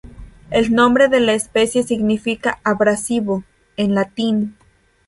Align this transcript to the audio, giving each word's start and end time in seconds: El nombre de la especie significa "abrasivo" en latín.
El 0.49 0.73
nombre 0.73 1.09
de 1.09 1.19
la 1.19 1.33
especie 1.33 1.83
significa 1.83 2.59
"abrasivo" 2.63 3.43
en 3.77 3.93
latín. 3.93 4.57